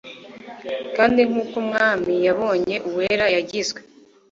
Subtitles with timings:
[0.95, 3.79] kandi nk uko umwami yabonye uwera wagizwe